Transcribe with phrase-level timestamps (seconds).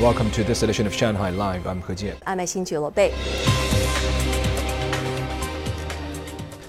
[0.00, 1.66] Welcome to this edition of Shanghai Live.
[1.66, 2.18] I'm He Jian.
[2.24, 3.10] I'm Xin Bei.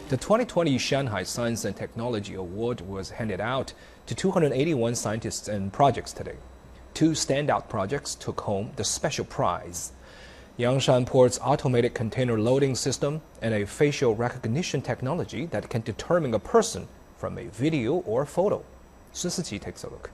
[0.10, 3.72] The 2020 Shanghai Science and Technology Award was handed out
[4.08, 6.38] to 281 scientists and projects today.
[6.96, 9.92] Two standout projects took home the special prize.
[10.58, 16.40] Yangshan Port's automated container loading system and a facial recognition technology that can determine a
[16.40, 18.66] person from a video or photo.
[19.14, 20.10] Sun Siqi takes a look.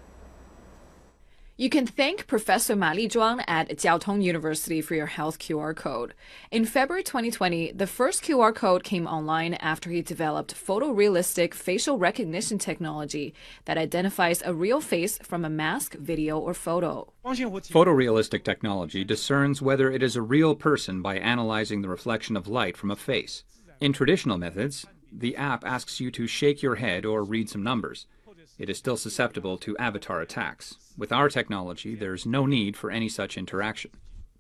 [1.58, 6.14] You can thank Professor Ma Lizhuang at Jiao Tong University for your health QR code.
[6.52, 12.58] In February 2020, the first QR code came online after he developed photorealistic facial recognition
[12.58, 13.34] technology
[13.64, 17.14] that identifies a real face from a mask, video, or photo.
[17.24, 22.76] Photorealistic technology discerns whether it is a real person by analyzing the reflection of light
[22.76, 23.46] from a face.
[23.80, 28.08] In traditional methods, the app asks you to shake your head or read some numbers.
[28.58, 30.76] It is still susceptible to avatar attacks.
[30.98, 33.92] With our technology, there's no need for any such interaction.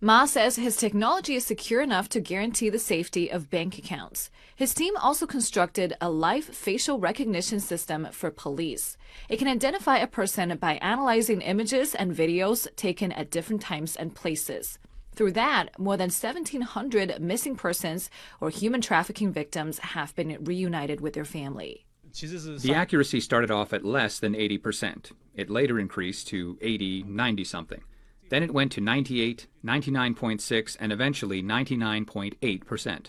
[0.02, 4.30] Ma says his technology is secure enough to guarantee the safety of bank accounts.
[4.56, 8.98] His team also constructed a live facial recognition system for police.
[9.30, 14.14] It can identify a person by analyzing images and videos taken at different times and
[14.14, 14.80] places.
[15.14, 18.10] Through that, more than 1,700 missing persons
[18.42, 21.86] or human trafficking victims have been reunited with their family.
[22.22, 25.12] The accuracy started off at less than 80%.
[25.36, 27.84] It later increased to 80, 90 something.
[28.30, 33.08] Then it went to 98, 99.6, and eventually 99.8%.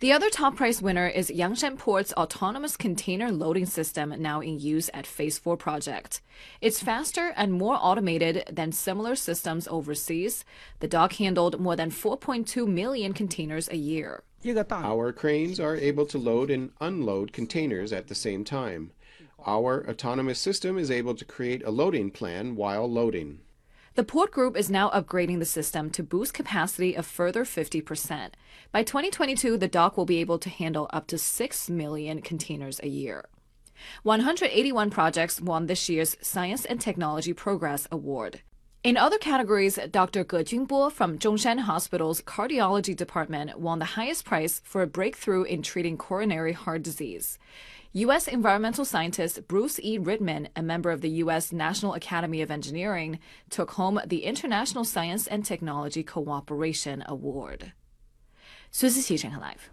[0.00, 4.90] The other top prize winner is Yangshan Port's autonomous container loading system now in use
[4.92, 6.20] at Phase 4 project.
[6.60, 10.44] It's faster and more automated than similar systems overseas.
[10.80, 14.22] The dock handled more than 4.2 million containers a year.
[14.84, 18.92] Our cranes are able to load and unload containers at the same time.
[19.44, 23.40] Our autonomous system is able to create a loading plan while loading.
[23.94, 28.32] The port group is now upgrading the system to boost capacity a further 50%.
[28.70, 32.88] By 2022, the dock will be able to handle up to 6 million containers a
[32.88, 33.24] year.
[34.02, 38.42] 181 projects won this year's Science and Technology Progress Award.
[38.86, 40.22] In other categories, Dr.
[40.22, 45.60] Ge Junbo from Zhongshan Hospital's cardiology department won the highest prize for a breakthrough in
[45.60, 47.36] treating coronary heart disease.
[47.94, 48.28] U.S.
[48.28, 49.98] environmental scientist Bruce E.
[49.98, 51.50] Rittmann, a member of the U.S.
[51.50, 53.18] National Academy of Engineering,
[53.50, 57.72] took home the International Science and Technology Cooperation Award.
[58.70, 59.68] Sun Siqi Shanghai Live.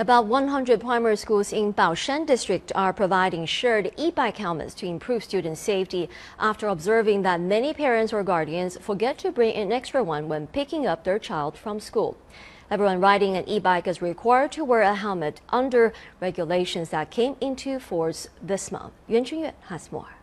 [0.00, 5.58] About 100 primary schools in Baoshan district are providing shared e-bike helmets to improve student
[5.58, 10.46] safety after observing that many parents or guardians forget to bring an extra one when
[10.46, 12.16] picking up their child from school.
[12.70, 17.80] Everyone riding an e-bike is required to wear a helmet under regulations that came into
[17.80, 18.92] force this month.
[19.08, 20.14] Yuan Chunyue has more.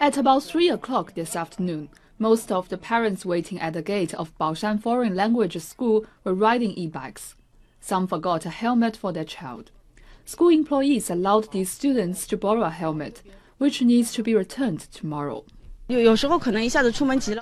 [0.00, 4.34] At about 3 o'clock this afternoon, most of the parents waiting at the gate of
[4.38, 7.34] Baoshan Foreign Language School were riding e-bikes.
[7.84, 9.72] Some forgot a helmet for their child.
[10.24, 13.22] School employees allowed these students to borrow a helmet,
[13.58, 15.44] which needs to be returned tomorrow.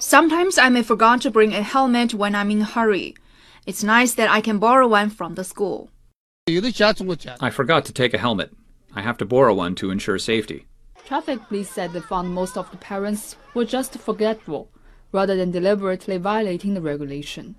[0.00, 3.14] Sometimes I may forget to bring a helmet when I'm in a hurry.
[3.66, 5.90] It's nice that I can borrow one from the school.
[6.48, 8.50] I forgot to take a helmet.
[8.94, 10.66] I have to borrow one to ensure safety.
[11.04, 14.70] Traffic police said they found most of the parents were just forgetful,
[15.12, 17.56] rather than deliberately violating the regulation.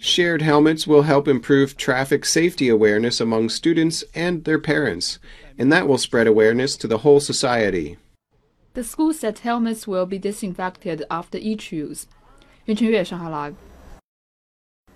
[0.00, 5.18] Shared helmets will help improve traffic safety awareness among students and their parents,
[5.58, 7.98] and that will spread awareness to the whole society.
[8.74, 12.06] The school said helmets will be disinfected after each use.
[12.66, 13.56] Yuan Chunyue, Shanghai Live.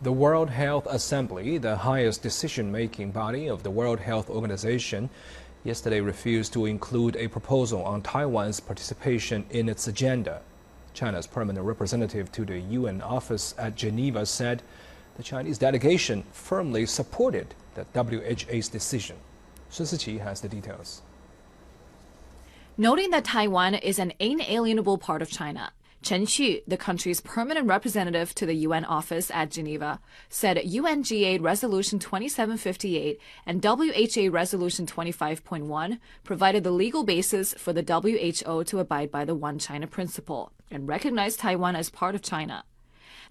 [0.02, 5.10] The World Health Assembly, the highest decision making body of the World Health Organization,
[5.64, 10.42] yesterday refused to include a proposal on Taiwan's participation in its agenda.
[10.94, 14.62] China's permanent representative to the UN office at Geneva said
[15.16, 19.16] the Chinese delegation firmly supported the WHA's decision.
[19.70, 21.02] Sun Siqi has the details.
[22.76, 25.72] Noting that Taiwan is an inalienable part of China,
[26.02, 32.00] Chen Xu, the country's permanent representative to the UN office at Geneva, said UNGA Resolution
[32.00, 39.24] 2758 and WHA Resolution 25.1 provided the legal basis for the WHO to abide by
[39.24, 42.64] the One China principle and recognize Taiwan as part of China.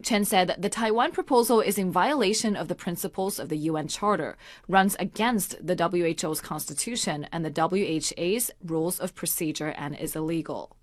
[0.01, 4.38] Chen said the Taiwan proposal is in violation of the principles of the UN Charter,
[4.69, 10.77] runs against the WHO's constitution and the WHA's rules of procedure, and is illegal.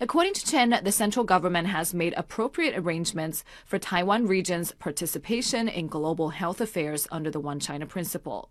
[0.00, 5.86] According to Chen, the central government has made appropriate arrangements for Taiwan region's participation in
[5.86, 8.50] global health affairs under the One China principle.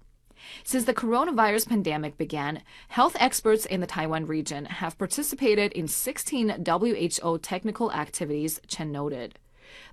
[0.63, 6.65] Since the coronavirus pandemic began, health experts in the Taiwan region have participated in 16
[6.65, 9.39] WHO technical activities, Chen noted.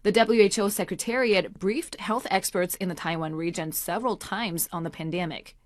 [0.02, 5.56] The WHO Secretariat briefed health experts in the Taiwan region several times on the pandemic.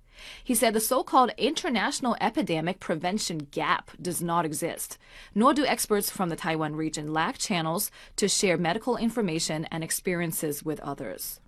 [0.43, 4.99] He said the so called international epidemic prevention gap does not exist,
[5.35, 10.63] nor do experts from the Taiwan region lack channels to share medical information and experiences
[10.63, 11.41] with others.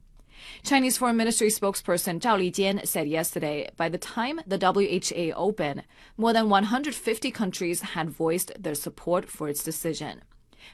[0.62, 5.84] Chinese Foreign Ministry spokesperson Zhao Lijian said yesterday by the time the WHA opened,
[6.16, 10.22] more than 150 countries had voiced their support for its decision.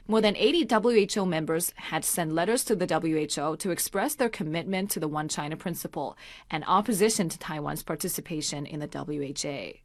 [0.06, 4.90] More than 80 WHO members had sent letters to the WHO to express their commitment
[4.90, 6.16] to the One China principle
[6.50, 9.78] and opposition to Taiwan's participation in the WHO.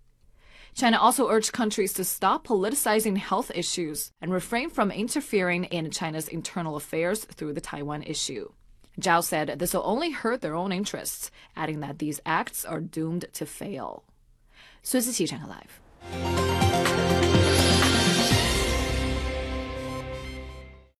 [0.75, 6.27] China also urged countries to stop politicizing health issues and refrain from interfering in China's
[6.27, 8.49] internal affairs through the Taiwan issue.
[8.99, 13.25] Zhao said this will only hurt their own interests, adding that these acts are doomed
[13.33, 14.03] to fail.
[14.83, 16.36] 孙思琪，上海 Live。